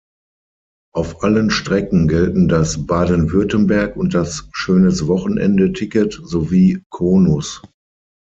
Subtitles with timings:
[0.95, 7.61] Auf allen Strecken gelten das Baden-Württemberg- und das Schönes-Wochenende-Ticket sowie Konus.